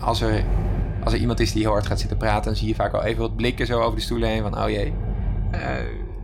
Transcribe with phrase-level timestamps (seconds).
[0.00, 0.44] als er,
[1.04, 3.02] als er iemand is die heel hard gaat zitten praten, dan zie je vaak al
[3.02, 4.92] even wat blikken zo over de stoelen heen van, oh jee,
[5.50, 5.76] eh,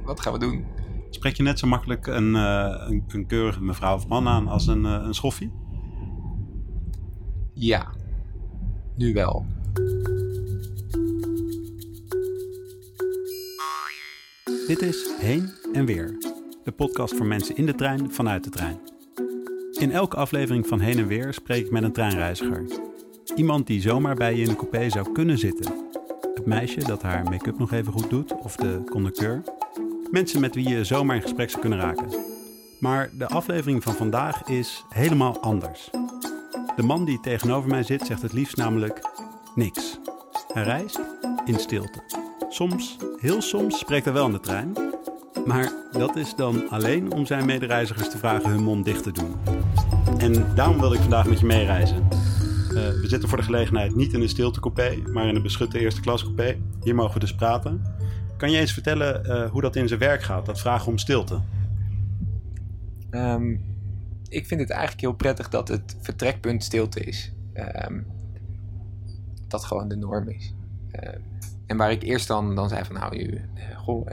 [0.04, 0.64] wat gaan we doen?
[1.10, 4.66] Spreek je net zo makkelijk een, uh, een, een, keurige mevrouw of man aan als
[4.66, 5.52] een, uh, een schoffie?
[7.52, 7.86] Ja,
[8.96, 9.46] nu wel.
[14.66, 16.18] Dit is Heen en Weer,
[16.64, 18.78] de podcast voor mensen in de trein vanuit de trein.
[19.80, 22.64] In elke aflevering van Heen en Weer spreek ik met een treinreiziger.
[23.36, 25.72] Iemand die zomaar bij je in de coupé zou kunnen zitten.
[26.34, 29.42] Het meisje dat haar make-up nog even goed doet, of de conducteur.
[30.10, 32.08] Mensen met wie je zomaar in gesprek zou kunnen raken.
[32.80, 35.90] Maar de aflevering van vandaag is helemaal anders.
[36.76, 39.00] De man die tegenover mij zit zegt het liefst namelijk
[39.54, 39.98] niks.
[40.52, 41.00] Hij reist
[41.44, 42.02] in stilte.
[42.48, 44.72] Soms, heel soms, spreekt hij wel in de trein.
[45.44, 49.34] Maar dat is dan alleen om zijn medereizigers te vragen hun mond dicht te doen.
[50.18, 52.08] En daarom wilde ik vandaag met je meereizen.
[52.74, 56.00] Uh, we zitten voor de gelegenheid niet in een stiltecoupé, maar in een beschutte eerste
[56.00, 56.56] klas coupé.
[56.82, 57.82] Hier mogen we dus praten.
[58.36, 61.40] Kan je eens vertellen uh, hoe dat in zijn werk gaat, dat vragen om stilte?
[63.10, 63.60] Um,
[64.28, 67.32] ik vind het eigenlijk heel prettig dat het vertrekpunt stilte is.
[67.88, 68.06] Um,
[69.48, 70.54] dat gewoon de norm is.
[71.02, 71.10] Uh,
[71.66, 73.40] en waar ik eerst dan, dan zei van nou, u,
[73.76, 74.06] goh,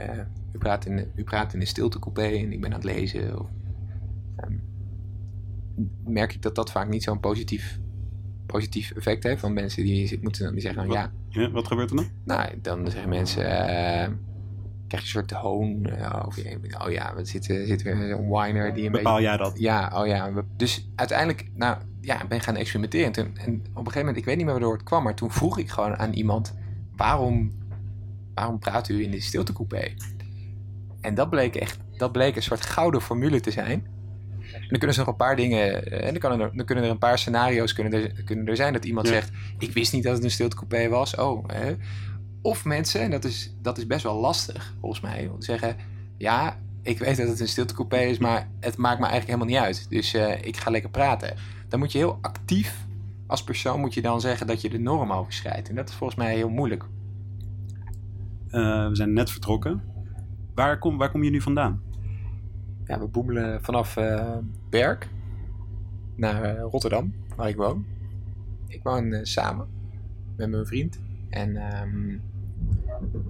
[0.52, 3.40] u, praat in, u praat in een stiltecoupé en ik ben aan het lezen.
[3.40, 3.46] Of,
[6.04, 7.80] merk ik dat dat vaak niet zo'n positief
[8.46, 11.12] positief effect heeft van mensen die moeten dan die zeggen wat, ja.
[11.28, 11.50] ja.
[11.50, 12.08] Wat gebeurt er dan?
[12.24, 14.08] Nou, dan zeggen mensen, uh,
[14.88, 15.86] krijg je een soort hoon.
[15.88, 16.38] Uh, of,
[16.84, 19.58] oh ja, we zitten, zit weer zo'n whiner die een Bepaal jij dat?
[19.58, 20.30] Ja, oh ja.
[20.56, 23.12] Dus uiteindelijk, nou ja, ben gaan experimenteren.
[23.12, 25.30] Toen, en op een gegeven moment, ik weet niet meer waardoor het kwam, maar toen
[25.30, 26.54] vroeg ik gewoon aan iemand,
[26.96, 27.52] waarom,
[28.34, 29.94] waarom praat u in de stiltecoupé?
[31.00, 33.86] En dat bleek echt, dat bleek een soort gouden formule te zijn
[34.52, 35.92] dan kunnen ze nog een paar dingen.
[36.02, 38.72] En dan, kan er, dan kunnen er een paar scenario's kunnen er, kunnen er zijn
[38.72, 41.14] dat iemand zegt: Ik wist niet dat het een stiltecoupé was.
[41.14, 41.74] Oh, hè.
[42.42, 45.76] Of mensen, en dat is, dat is best wel lastig volgens mij, om te zeggen:
[46.16, 49.66] Ja, ik weet dat het een stiltecoupé is, maar het maakt me eigenlijk helemaal niet
[49.66, 49.90] uit.
[49.90, 51.34] Dus uh, ik ga lekker praten.
[51.68, 52.84] Dan moet je heel actief
[53.26, 55.68] als persoon moet je dan zeggen dat je de norm overschrijdt.
[55.68, 56.84] En dat is volgens mij heel moeilijk.
[58.50, 59.82] Uh, we zijn net vertrokken.
[60.54, 61.82] Waar kom, waar kom je nu vandaan?
[62.92, 64.36] Ja, we boemelen vanaf uh,
[64.70, 65.08] Berk
[66.16, 67.86] naar uh, Rotterdam, waar ik woon.
[68.68, 69.66] Ik woon uh, samen
[70.36, 71.00] met mijn vriend.
[71.30, 72.22] En, um...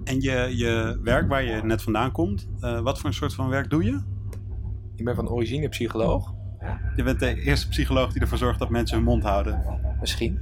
[0.03, 3.69] en je, je werk waar je net vandaan komt, wat voor een soort van werk
[3.69, 4.01] doe je?
[4.95, 6.33] Ik ben van origine psycholoog.
[6.95, 9.63] Je bent de eerste psycholoog die ervoor zorgt dat mensen hun mond houden.
[9.99, 10.39] Misschien.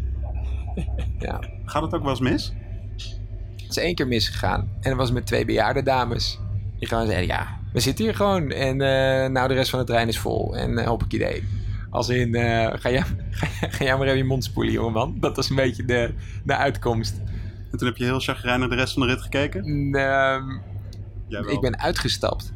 [1.19, 1.39] ja.
[1.65, 2.53] Gaat het ook wel eens mis?
[3.55, 4.59] Het is één keer misgegaan.
[4.59, 6.39] En dat was met twee bejaarde dames.
[6.79, 8.51] Die gewoon zeiden, ja, we zitten hier gewoon.
[8.51, 10.57] En uh, nou, de rest van de trein is vol.
[10.57, 11.43] En uh, hoop ik idee.
[11.89, 15.17] Als in, uh, ga, jij, ga, ga jij maar even je mond spoelen, jongeman.
[15.19, 17.21] Dat was een beetje de, de uitkomst.
[17.71, 19.65] En toen heb je heel chagrijnig de rest van de rit gekeken?
[19.95, 20.61] Um,
[21.47, 22.53] ik ben uitgestapt.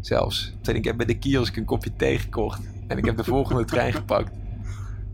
[0.00, 0.54] Zelfs.
[0.62, 2.60] Toen ik heb bij de kiosk een kopje thee gekocht.
[2.86, 4.30] En ik heb de volgende trein gepakt.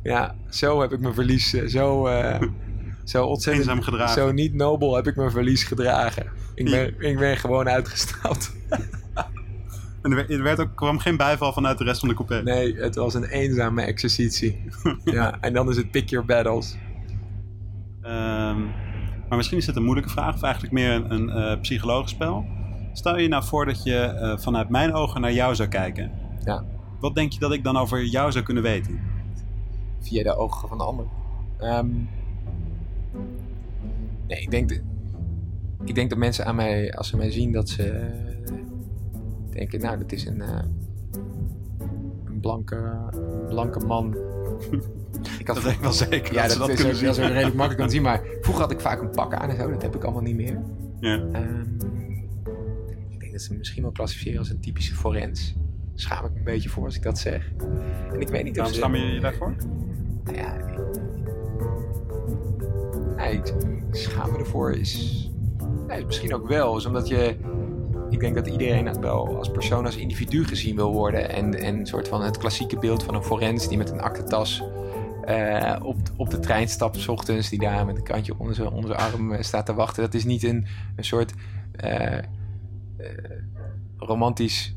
[0.03, 1.51] Ja, zo heb ik mijn verlies.
[1.51, 2.09] Zo,
[3.05, 3.67] zo ontzettend.
[3.67, 4.15] Eenzaam gedragen.
[4.15, 6.27] Zo niet nobel heb ik mijn verlies gedragen.
[6.55, 8.53] Ik ben, ik ben gewoon uitgestapt.
[10.07, 12.43] En er werd ook, kwam geen bijval vanuit de rest van de coupé?
[12.43, 14.65] Nee, het was een eenzame exercitie.
[15.05, 16.77] ja, en dan is het pick your battles.
[18.03, 18.71] Um,
[19.29, 22.47] maar misschien is het een moeilijke vraag, of eigenlijk meer een, een uh, psychologisch spel.
[22.93, 26.11] Stel je nou voor dat je uh, vanuit mijn ogen naar jou zou kijken.
[26.45, 26.65] Ja.
[27.01, 29.01] Wat denk je dat ik dan over jou zou kunnen weten?
[30.01, 31.07] Via de ogen van de ander.
[31.61, 32.09] Um,
[34.27, 34.83] nee, ik denk, de,
[35.85, 38.11] ik denk dat mensen aan mij, als ze mij zien, dat ze
[39.57, 40.63] denken, nou, dat is een, uh,
[42.25, 42.93] een blanke,
[43.49, 44.17] blanke man.
[45.39, 46.35] ik had dat ik wel zeker.
[46.35, 48.03] Ja, dat, dat, dat, is, ook, dat is ook redelijk makkelijk te zien.
[48.03, 49.71] Maar vroeger had ik vaak een pak aan en zo.
[49.71, 50.61] Dat heb ik allemaal niet meer.
[51.01, 51.15] Ja.
[51.15, 51.77] Um,
[53.09, 55.55] ik denk dat ze me misschien wel klassificeren als een typische forens.
[55.95, 57.53] Schaam ik me een beetje voor als ik dat zeg.
[58.13, 59.55] En ik weet niet Waarom of schaam je je daarvoor?
[60.25, 60.57] Nou ja,
[63.17, 63.47] nee, ik,
[63.89, 65.31] ik schaam me ervoor is...
[65.87, 66.77] Nee, misschien ook wel.
[66.77, 67.37] Is omdat je
[68.11, 71.31] ik denk dat iedereen wel als persoon, als individu gezien wil worden.
[71.31, 74.63] En, en een soort van het klassieke beeld van een forens die met een aktentas
[75.29, 77.49] uh, op, op de trein stapt s ochtends.
[77.49, 80.03] Die daar met een kantje onder zijn, onder zijn arm uh, staat te wachten.
[80.03, 80.67] Dat is niet een,
[80.97, 81.33] een soort
[81.85, 82.19] uh,
[83.97, 84.75] romantisch,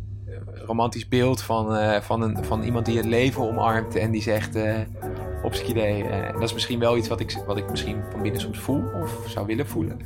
[0.53, 4.57] romantisch beeld van, van, een, van iemand die het leven omarmt en die zegt
[5.43, 6.03] op zijn idee.
[6.31, 9.23] dat is misschien wel iets wat ik, wat ik misschien van binnen soms voel of
[9.27, 9.99] zou willen voelen.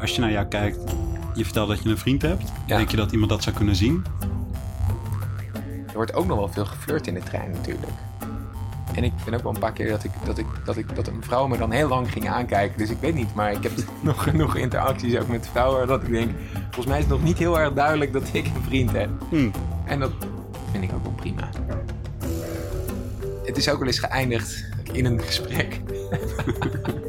[0.00, 0.94] Als je naar jou kijkt,
[1.34, 2.52] je vertelt dat je een vriend hebt.
[2.66, 2.76] Ja.
[2.76, 4.04] Denk je dat iemand dat zou kunnen zien?
[5.86, 7.92] Er wordt ook nog wel veel geflirt in de trein natuurlijk.
[8.94, 11.06] En ik ben ook wel een paar keer dat, ik, dat, ik, dat, ik, dat
[11.06, 12.78] een vrouw me dan heel lang ging aankijken.
[12.78, 15.86] Dus ik weet niet, maar ik heb nog genoeg interacties ook met vrouwen.
[15.86, 18.62] Dat ik denk, volgens mij is het nog niet heel erg duidelijk dat ik een
[18.62, 19.10] vriend heb.
[19.28, 19.50] Hmm.
[19.84, 20.12] En dat
[20.70, 21.48] vind ik ook wel prima.
[23.44, 25.80] Het is ook wel eens geëindigd in een gesprek.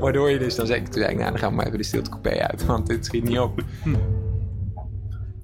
[0.00, 1.84] Waardoor je dus dan zegt, toen zei ik, nou dan gaan we maar even de
[1.84, 2.66] stiltecoupé uit.
[2.66, 3.64] Want dit schiet niet op.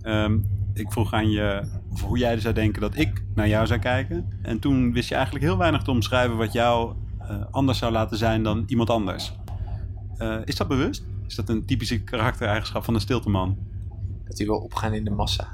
[0.03, 0.39] Ehm,
[0.75, 1.63] ik vroeg aan je
[2.03, 4.39] hoe jij zou denken dat ik naar jou zou kijken.
[4.43, 8.17] En toen wist je eigenlijk heel weinig te omschrijven wat jou eh, anders zou laten
[8.17, 9.33] zijn dan iemand anders.
[10.17, 11.05] Eh, is dat bewust?
[11.27, 13.59] Is dat een typische karaktereigenschap van een stilteman?
[14.25, 15.49] Dat die wil opgaan in de massa.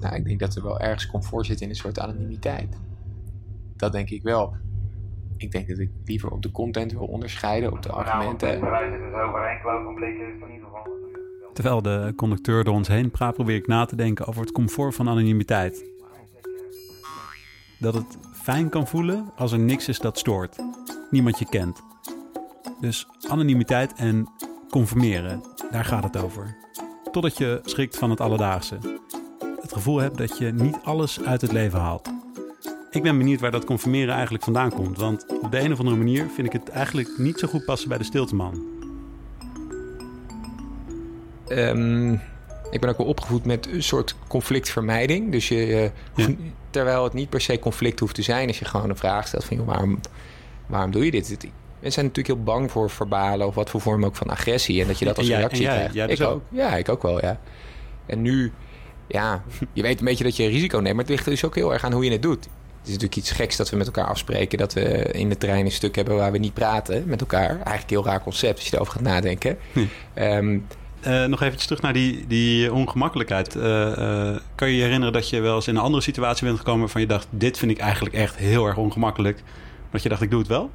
[0.00, 2.76] Nou, ik denk dat er wel ergens comfort zit in een soort anonimiteit.
[3.76, 4.54] Dat denk ik wel.
[5.38, 8.60] Ik denk dat ik liever op de content wil onderscheiden, op de argumenten.
[11.52, 14.94] Terwijl de conducteur door ons heen praat, probeer ik na te denken over het comfort
[14.94, 15.84] van anonimiteit.
[17.78, 20.56] Dat het fijn kan voelen als er niks is dat stoort.
[21.10, 21.82] Niemand je kent.
[22.80, 24.28] Dus anonimiteit en
[24.70, 26.56] conformeren, daar gaat het over.
[27.12, 28.78] Totdat je schrikt van het alledaagse.
[29.60, 32.17] Het gevoel hebt dat je niet alles uit het leven haalt.
[32.90, 34.98] Ik ben benieuwd waar dat conformeren eigenlijk vandaan komt.
[34.98, 37.88] Want op de een of andere manier vind ik het eigenlijk niet zo goed passen
[37.88, 38.62] bij de stilteman.
[41.48, 42.12] Ehm,
[42.70, 45.32] ik ben ook wel opgevoed met een soort conflictvermijding.
[45.32, 45.90] Dus je,
[46.70, 49.44] terwijl het niet per se conflict hoeft te zijn, als je gewoon een vraag stelt
[49.44, 50.00] van joh, waarom,
[50.66, 51.28] waarom doe je dit?
[51.28, 54.80] Mensen zijn natuurlijk heel bang voor verbalen of wat voor vorm ook van agressie.
[54.80, 55.94] En dat je dat als reactie krijgt.
[55.94, 56.34] dus ik ook?
[56.34, 56.42] ook.
[56.48, 57.40] Ja, ik ook wel, ja.
[58.06, 58.52] En nu,
[59.06, 59.42] ja,
[59.72, 61.72] je weet een beetje dat je een risico neemt, maar het ligt dus ook heel
[61.72, 62.48] erg aan hoe je het doet.
[62.88, 64.82] Het is natuurlijk iets geks dat we met elkaar afspreken dat we
[65.12, 67.48] in de trein een stuk hebben waar we niet praten met elkaar.
[67.48, 69.58] Eigenlijk een heel raar concept als je erover gaat nadenken.
[70.14, 70.58] Ehm,
[71.00, 73.56] Eh, nog eventjes terug naar die, die ongemakkelijkheid.
[73.56, 76.58] Eh, eh, kan je je herinneren dat je wel eens in een andere situatie bent
[76.58, 79.36] gekomen waarvan je dacht: dit vind ik eigenlijk echt heel erg ongemakkelijk.
[79.44, 80.70] Maar dat je dacht: ik doe het wel?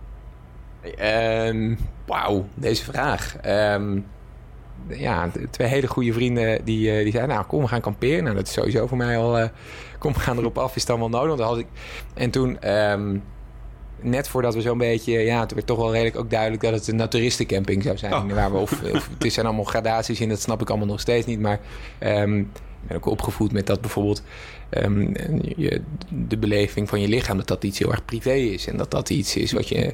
[0.98, 1.76] Ehm,
[2.06, 3.36] Wauw, deze vraag.
[3.36, 4.00] Ehm,
[4.88, 7.36] ja, twee hele goede vrienden die, eh, die zeiden...
[7.36, 8.24] nou, kom, we gaan kamperen.
[8.24, 9.38] Nou, dat is sowieso voor mij al...
[9.38, 9.50] eh,
[10.00, 11.28] kom, we gaan erop af, is het allemaal nodig?
[11.28, 11.68] Want dan had ik...
[12.14, 13.18] En toen, ehm,
[14.02, 15.20] net voordat we zo'n beetje...
[15.20, 16.62] ja, het werd toch wel redelijk ook duidelijk...
[16.62, 18.14] dat het een naturistencamping zou zijn.
[18.14, 18.32] Oh.
[18.32, 21.26] Waar we, of, of, het zijn allemaal gradaties in, dat snap ik allemaal nog steeds
[21.26, 21.40] niet.
[21.40, 21.60] Maar
[22.00, 22.48] ehm, ik
[22.88, 24.24] ben ook opgevoed met dat bijvoorbeeld...
[24.70, 25.08] ehm,
[25.58, 27.38] je, de beleving van je lichaam...
[27.38, 28.68] dat dat iets heel erg privé is.
[28.68, 29.94] En dat dat iets is wat je...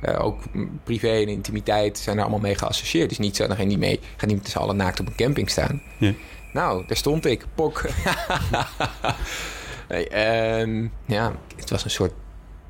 [0.00, 0.42] Eh, ook
[0.84, 3.08] privé en intimiteit zijn er allemaal mee geassocieerd.
[3.08, 5.06] Dus niet zo, dan ga je niet mee, ga niet met z'n allen naakt op
[5.06, 5.82] een camping staan.
[5.98, 6.12] Ja.
[6.52, 7.82] Nou, daar stond ik, pok.
[9.88, 12.12] nee, ehm, ja, het was een soort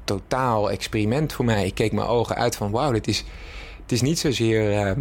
[0.05, 1.67] totaal experiment voor mij.
[1.67, 3.25] Ik keek mijn ogen uit van, wauw, dit is,
[3.83, 4.73] het is niet zozeer...
[4.73, 5.00] ehm,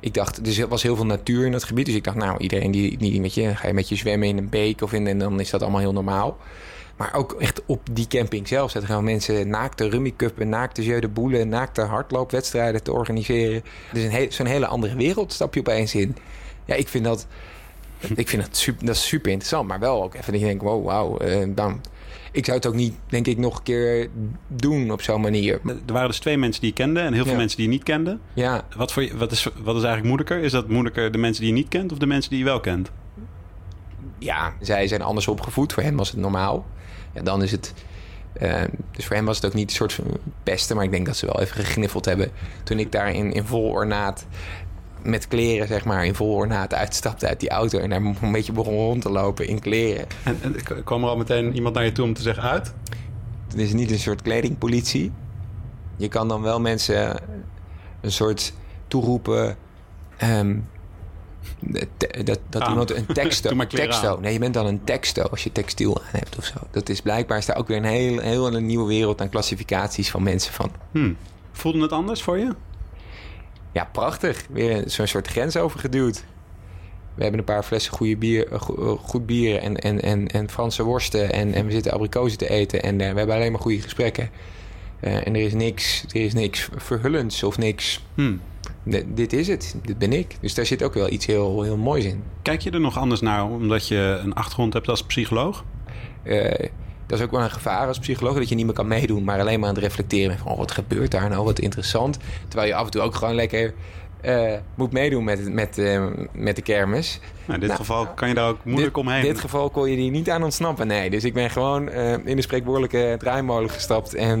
[0.00, 1.86] ik dacht, er was heel veel natuur in dat gebied.
[1.86, 4.38] Dus ik dacht, nou, iedereen die, die met je, ga je met je zwemmen in
[4.38, 6.38] een beek of in, en dan is dat allemaal heel normaal.
[6.98, 11.08] Maar ook echt op die camping zelf zaten gewoon mensen naakte rummikuppen, naakte jeu de
[11.08, 13.62] boule, naakte hardloopwedstrijden te organiseren.
[13.92, 16.16] Dus een he- zo'n hele andere wereld stap je opeens in.
[16.64, 17.26] Ja, ik vind dat,
[18.14, 19.68] ik vind dat, super, dat is super interessant.
[19.68, 21.16] Maar wel ook even dat je denkt, wow, wauw.
[21.18, 21.80] eh, dan,
[22.32, 24.08] ik zou het ook niet, denk ik, nog een keer
[24.46, 25.60] doen op zo'n manier.
[25.86, 27.38] Er waren dus twee mensen die je kende en heel veel Ja.
[27.38, 28.18] mensen die je niet kende.
[28.34, 30.38] Ja, Wat, voor, je- wat, is, wat is eigenlijk moeilijker?
[30.38, 32.60] Is dat moeilijker de mensen die je niet kent of de mensen die je wel
[32.60, 32.90] kent?
[34.18, 35.72] Ja, zij zijn anders opgevoed.
[35.72, 36.66] Voor hen was het normaal.
[37.12, 37.74] Ja, dan is het.
[38.32, 40.04] eh, dus voor hen was het ook niet een soort van
[40.42, 42.30] pesten, maar ik denk dat ze wel even gegniffeld hebben.
[42.62, 44.26] Toen ik daar in, in vol ornaat,
[45.02, 48.52] met kleren zeg maar, in vol ornaat uitstapte uit die auto en daar een beetje
[48.52, 50.06] begon rond te lopen in kleren.
[50.24, 52.74] En, kwam er al meteen iemand naar je toe om te zeggen uit?
[53.48, 55.12] Het is niet een soort kledingpolitie.
[55.96, 57.20] Je kan dan wel mensen
[58.00, 58.52] een soort
[58.88, 59.56] toeroepen.
[60.16, 60.56] ehm,
[61.96, 62.70] te- dat dat Aan.
[62.70, 63.50] iemand een teksto.
[63.50, 64.20] aan.
[64.20, 66.54] Nee, je bent dan een teksto als je textiel aan hebt of zo.
[66.70, 70.10] Dat is blijkbaar is daar ook weer een heel, heel een nieuwe wereld aan klassificaties
[70.10, 70.70] van mensen van.
[70.92, 71.12] Hm.
[71.52, 72.54] Voelde het anders voor je?
[73.72, 74.44] Ja, prachtig.
[74.50, 76.24] Weer zo'n soort grens overgeduwd.
[77.14, 80.50] We hebben een paar flessen goede bier, eh, eh, goed bier en, en, en, en
[80.50, 81.32] Franse worsten.
[81.32, 82.82] En, en we zitten abrikozen te eten.
[82.82, 84.30] En eh, we hebben alleen maar goede gesprekken.
[85.00, 88.04] Eh, en er is niks, er is niks verhullends of niks.
[88.14, 88.32] Hm.
[88.90, 89.76] D- dit is het.
[89.82, 90.36] Dit ben ik.
[90.40, 92.22] Dus daar zit ook wel iets heel, heel moois in.
[92.42, 95.64] Kijk je er nog anders naar omdat je een achtergrond hebt als psycholoog?
[96.22, 96.68] Eh,
[97.06, 99.40] dat is ook wel een gevaar als psycholoog, dat je niet meer kan meedoen, maar
[99.40, 102.18] alleen maar aan het reflecteren van oh, wat gebeurt daar nou, wat interessant.
[102.48, 103.74] Terwijl je af en toe ook gewoon lekker
[104.20, 107.20] eh, moet meedoen met, met, eh, met de kermis.
[107.20, 109.22] Nou, in dit Nou, geval kan je daar ook moeilijk dit, omheen.
[109.22, 111.10] In dit geval kon je die niet aan ontsnappen, nee.
[111.10, 114.40] Dus ik ben gewoon eh, in de spreekwoordelijke draaimolen gestapt en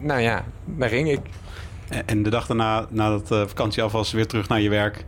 [0.00, 1.20] nou ja, daar ging ik.
[2.06, 5.04] En de dag daarna, nadat de vakantie af was, weer terug naar je werk.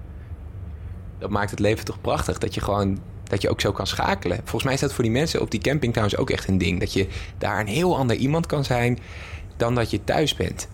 [1.18, 2.98] Dat maakt het leven toch prachtig, dat je gewoon
[3.28, 4.36] dat je ook zo kan schakelen.
[4.38, 6.80] Volgens mij is dat voor die mensen op die camping trouwens ook echt een ding.
[6.80, 7.06] Dat je
[7.38, 8.98] daar een heel ander iemand kan zijn.
[9.56, 10.68] dan dat je thuis bent.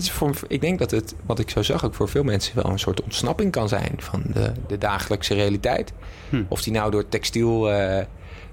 [0.00, 2.54] Het is voor, ik denk dat het, wat ik zo zag, ook voor veel mensen
[2.54, 5.92] wel een soort ontsnapping kan zijn van de, de dagelijkse realiteit.
[6.28, 6.42] Hm.
[6.48, 8.04] Of die nou door textiel eh,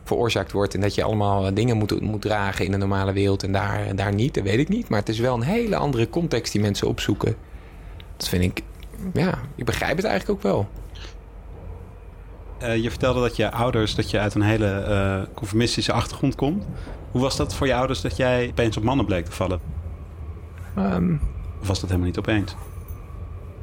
[0.03, 3.43] veroorzaakt wordt en dat je allemaal eh, dingen moet, moet dragen in de normale wereld
[3.43, 4.89] en daar, daar niet, dat weet ik niet.
[4.89, 7.35] Maar het is wel een hele andere context die mensen opzoeken.
[8.17, 8.61] Dat vind ik,
[9.13, 10.67] ja, ik begrijp het eigenlijk ook wel.
[12.57, 16.65] Eh, je vertelde dat je ouders, dat je uit een hele conformistische achtergrond komt.
[17.11, 19.59] Hoe was dat voor je ouders dat jij opeens op mannen bleek te vallen?
[20.75, 21.15] Ehm,
[21.61, 22.55] Of was dat helemaal niet opeens?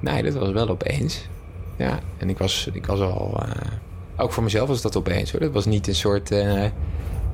[0.01, 1.29] Nee, dat was wel opeens.
[1.77, 3.43] Ja, en ik was, ik was al...
[3.43, 3.73] eh,
[4.17, 5.41] ook voor mezelf was dat opeens hoor.
[5.41, 6.65] Dat was niet een soort eh,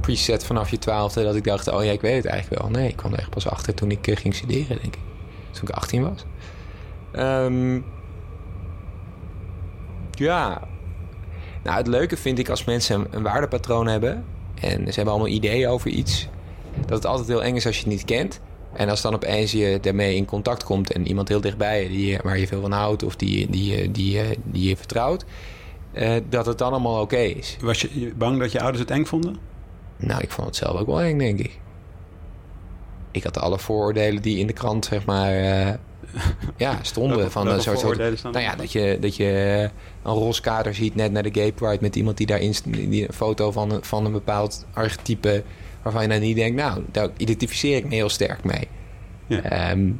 [0.00, 1.24] preset vanaf je twaalfde...
[1.24, 2.70] dat ik dacht, oh ja, ik weet het eigenlijk wel.
[2.70, 4.98] Nee, ik kwam er echt pas achter toen ik eh, ging studeren, denk ik.
[5.50, 6.24] Toen ik 18 was.
[7.12, 7.80] Ehm,
[10.10, 10.68] ja.
[11.62, 14.24] Nou, het leuke vind ik als mensen een, een waardepatroon hebben...
[14.60, 16.28] en ze hebben allemaal ideeën over iets...
[16.80, 18.40] dat het altijd heel eng is als je het niet kent...
[18.72, 22.18] En als dan opeens je daarmee in contact komt en iemand heel dichtbij je, die,
[22.22, 25.24] waar je veel van houdt of die, die, die, die, je vertrouwt,
[25.92, 27.56] eh, dat het dan allemaal oké is.
[27.60, 29.36] Was je bang dat je ouders het eng vonden?
[29.96, 31.58] Nou, ik vond het zelf ook wel eng, denk ik.
[33.10, 35.74] Ik had alle vooroordelen die in de krant, zeg maar, eh,
[36.56, 37.30] ja, stonden.
[37.30, 39.70] Van een soort, soort, nou ja, dat je, dat je
[40.02, 43.14] een roze kader ziet net naar de Gay Pride met iemand die daarin die een
[43.14, 45.42] foto van, van een bepaald archetype
[45.82, 48.68] waarvan je dan niet denkt, nou, daar identificeer ik me heel sterk mee.
[49.26, 49.42] Ja.
[49.42, 49.90] Ehm,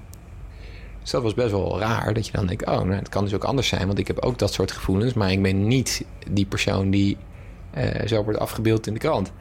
[1.02, 3.34] dus dat was best wel raar dat je dan denkt, oh, nou, het kan dus
[3.34, 6.46] ook anders zijn, want ik heb ook dat soort gevoelens, maar ik ben niet die
[6.46, 7.16] persoon die
[7.70, 9.32] eh, zo wordt afgebeeld in de krant.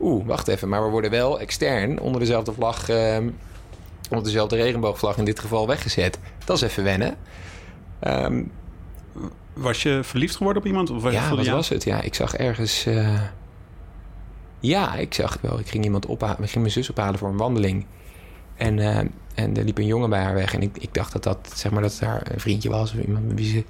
[0.00, 3.28] Oeh, wacht even, maar we worden wel extern onder dezelfde vlag, ehm,
[4.10, 6.18] onder dezelfde regenboogvlag in dit geval weggezet.
[6.44, 7.16] Dat is even wennen.
[8.00, 8.42] Ehm,
[9.54, 10.90] Was je verliefd geworden op iemand?
[10.90, 11.84] Of ja, je- was het?
[11.84, 12.86] Ja, ik zag ergens.
[12.86, 13.20] eh,
[14.60, 15.58] Ja, ik zag het wel.
[15.58, 16.42] Ik ging iemand ophalen.
[16.42, 17.86] Ik ging mijn zus ophalen voor een wandeling.
[18.56, 18.98] En, eh,
[19.34, 20.54] en er liep een jongen bij haar weg.
[20.54, 22.92] En ik, ik dacht dat dat, zeg maar, dat het haar een vriendje was.
[22.92, 23.64] Of iemand met wie ze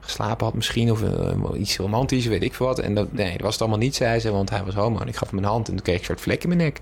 [0.00, 0.90] geslapen had misschien.
[0.90, 2.78] Of eh, iets romantisch, weet ik veel wat.
[2.78, 4.30] En dat, nee, dat was het allemaal niet, zei ze.
[4.30, 4.98] Want hij was homo.
[4.98, 5.68] En ik gaf hem een hand.
[5.68, 6.80] En toen kreeg ik een soort vlek in mijn nek.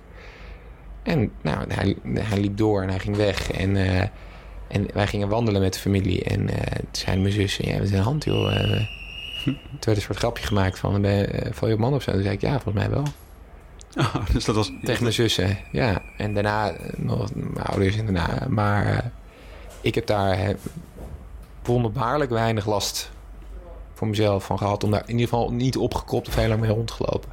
[1.02, 3.50] En nou, hij, hij liep door en hij ging weg.
[3.50, 4.08] En, eh,
[4.68, 6.24] en wij gingen wandelen met de familie.
[6.24, 8.52] En toen zei mijn zus, ja, met een hand, joh.
[9.44, 11.06] toen werd een soort grapje gemaakt van,
[11.50, 12.12] val je op man of zo?
[12.12, 13.04] Toen zei ik, ja, volgens mij wel.
[13.96, 14.72] Oh, dus dat was...
[14.82, 16.02] Tegen mijn zussen, ja.
[16.16, 18.46] En daarna eh, nog mijn ouders en daarna.
[18.48, 18.98] Maar eh,
[19.80, 20.54] ik heb daar eh,
[21.62, 23.10] wonderbaarlijk weinig last
[23.94, 24.84] voor mezelf van gehad.
[24.84, 27.30] Om daar in ieder geval niet opgekropt of heel lang mee rondgelopen.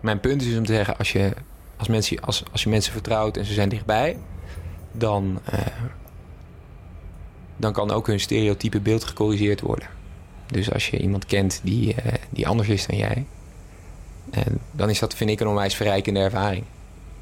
[0.00, 1.32] Mijn punt is dus om te zeggen, als je,
[1.76, 4.18] als mensen, als, als je mensen vertrouwt en ze zijn dichtbij...
[4.92, 5.40] dan,
[7.56, 9.88] dan kan ook hun stereotype beeld gecorrigeerd worden.
[10.46, 11.94] Dus als je iemand kent die,
[12.30, 13.26] die anders is dan jij...
[14.30, 16.64] En dan is dat, vind ik, een onwijs verrijkende ervaring.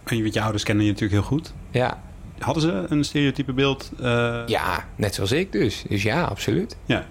[0.05, 1.53] En je, weet, je ouders kennen je natuurlijk heel goed.
[1.71, 2.03] Ja,
[2.39, 3.91] Hadden ze een stereotype beeld?
[4.01, 5.85] eh, ja net zoals ik dus.
[5.89, 6.77] Dus ja, absoluut.
[6.85, 7.07] Ja.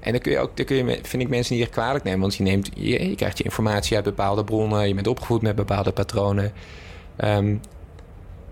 [0.00, 2.20] En dan kun je ook, dan kun je, vind ik mensen niet echt kwalijk nemen.
[2.20, 4.88] Want je, neemt, je, je krijgt je informatie uit bepaalde bronnen.
[4.88, 6.52] Je bent opgevoed met bepaalde patronen.
[7.16, 7.56] Ehm,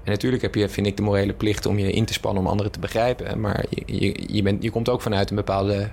[0.04, 2.48] en natuurlijk heb je, vind ik, de morele plicht om je in te spannen om
[2.48, 3.40] anderen te begrijpen.
[3.40, 5.88] Maar je, je, je, bent, je komt ook vanuit een bepaalde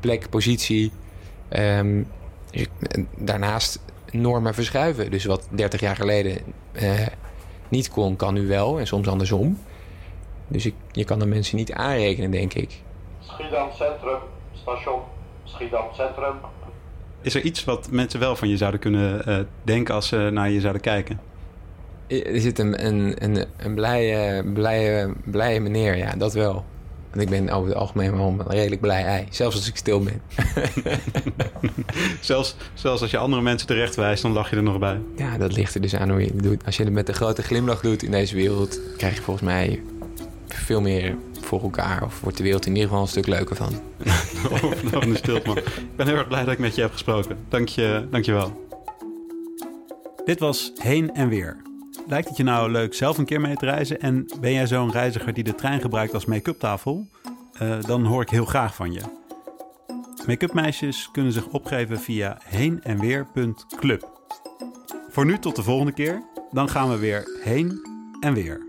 [0.00, 0.92] plek, positie.
[1.48, 2.02] Ehm,
[2.90, 3.78] en daarnaast
[4.12, 5.10] normen verschuiven.
[5.10, 6.38] Dus wat 30 jaar geleden
[6.72, 7.06] eh,
[7.68, 8.78] niet kon, kan nu wel.
[8.78, 9.58] En soms andersom.
[10.48, 12.80] Dus ik, je kan de mensen niet aanrekenen, denk ik.
[13.20, 14.18] Schiedam Centrum,
[14.52, 15.00] station
[15.44, 16.34] Schiedam Centrum.
[17.20, 20.50] Is er iets wat mensen wel van je zouden kunnen eh, denken als ze naar
[20.50, 21.20] je zouden kijken?
[22.06, 26.64] Er zit een, een, een, een blije, blije, blije meneer, ja, dat wel.
[27.10, 29.26] Want ik ben over het algemeen wel een redelijk blij ei.
[29.30, 30.22] Zelfs als ik stil ben.
[32.20, 35.00] Zelfs, zelfs als je andere mensen terecht wijst, dan lach je er nog bij.
[35.16, 36.66] Ja, dat ligt er dus aan hoe je het doet.
[36.66, 38.80] Als je het met een grote glimlach doet in deze wereld...
[38.96, 39.82] krijg je volgens mij
[40.48, 42.04] veel meer voor elkaar.
[42.04, 43.72] Of wordt de wereld in ieder geval een stuk leuker van.
[44.62, 45.56] Overlopende stilte, man.
[45.56, 47.36] Ik ben heel erg blij dat ik met je heb gesproken.
[47.48, 48.66] Dank je, dank je wel.
[50.24, 51.67] Dit was Heen en Weer.
[52.08, 54.00] Lijkt het je nou leuk zelf een keer mee te reizen?
[54.00, 57.08] En ben jij zo'n reiziger die de trein gebruikt als make-up tafel?
[57.52, 59.00] Eh, dan hoor ik heel graag van je.
[60.26, 64.20] Make-up meisjes kunnen zich opgeven via heenenweer.club.
[65.08, 66.22] Voor nu tot de volgende keer.
[66.50, 67.80] Dan gaan we weer heen
[68.20, 68.67] en weer.